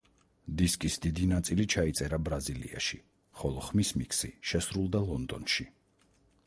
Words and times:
დისკის 0.59 0.95
დიდი 1.05 1.27
ნაწილი 1.31 1.65
ჩაიწერა 1.73 2.19
ბრაზილიაში, 2.29 2.99
ხოლო 3.41 3.67
ხმის 3.67 3.93
მიქსი 4.03 4.33
შესრულდა 4.53 5.05
ლონდონში. 5.13 5.71